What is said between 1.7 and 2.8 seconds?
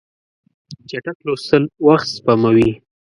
وخت سپموي.